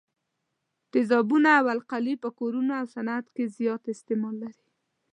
[0.91, 4.63] تیزابونه او القلي په کورونو او صنعت کې زیات استعمال لري.